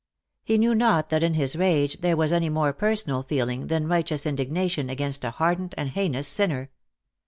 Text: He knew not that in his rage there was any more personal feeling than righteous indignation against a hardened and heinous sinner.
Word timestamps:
He 0.43 0.57
knew 0.57 0.73
not 0.73 1.09
that 1.11 1.21
in 1.21 1.35
his 1.35 1.55
rage 1.55 2.01
there 2.01 2.17
was 2.17 2.33
any 2.33 2.49
more 2.49 2.73
personal 2.73 3.21
feeling 3.21 3.67
than 3.67 3.87
righteous 3.87 4.25
indignation 4.25 4.89
against 4.89 5.23
a 5.23 5.29
hardened 5.29 5.75
and 5.77 5.89
heinous 5.89 6.27
sinner. 6.27 6.71